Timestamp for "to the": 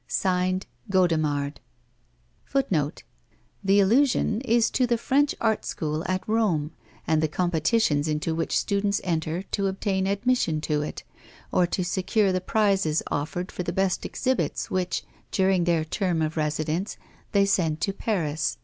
4.71-4.97